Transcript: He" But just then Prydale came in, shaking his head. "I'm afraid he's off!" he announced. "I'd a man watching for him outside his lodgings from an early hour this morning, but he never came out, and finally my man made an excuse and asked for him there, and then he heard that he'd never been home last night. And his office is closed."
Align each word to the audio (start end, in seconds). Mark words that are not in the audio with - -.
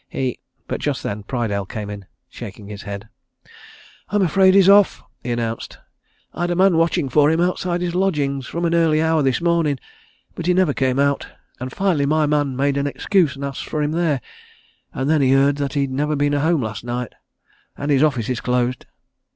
He" 0.09 0.39
But 0.67 0.81
just 0.81 1.03
then 1.03 1.21
Prydale 1.21 1.67
came 1.67 1.87
in, 1.91 2.07
shaking 2.27 2.65
his 2.69 2.81
head. 2.81 3.07
"I'm 4.09 4.23
afraid 4.23 4.55
he's 4.55 4.67
off!" 4.67 5.03
he 5.21 5.31
announced. 5.31 5.77
"I'd 6.33 6.49
a 6.49 6.55
man 6.55 6.75
watching 6.75 7.07
for 7.07 7.29
him 7.29 7.39
outside 7.39 7.81
his 7.81 7.93
lodgings 7.93 8.47
from 8.47 8.65
an 8.65 8.73
early 8.73 8.99
hour 8.99 9.21
this 9.21 9.41
morning, 9.41 9.79
but 10.33 10.47
he 10.47 10.55
never 10.55 10.73
came 10.73 10.97
out, 10.97 11.27
and 11.59 11.71
finally 11.71 12.07
my 12.07 12.25
man 12.25 12.55
made 12.55 12.77
an 12.77 12.87
excuse 12.87 13.35
and 13.35 13.45
asked 13.45 13.65
for 13.69 13.83
him 13.83 13.91
there, 13.91 14.21
and 14.91 15.07
then 15.07 15.21
he 15.21 15.33
heard 15.33 15.57
that 15.57 15.73
he'd 15.73 15.91
never 15.91 16.15
been 16.15 16.33
home 16.33 16.63
last 16.63 16.83
night. 16.83 17.13
And 17.77 17.91
his 17.91 18.01
office 18.01 18.27
is 18.27 18.41
closed." 18.41 18.87